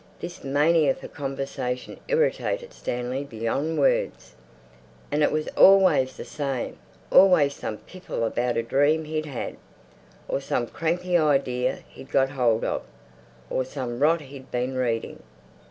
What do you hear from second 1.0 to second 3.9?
conversation irritated Stanley beyond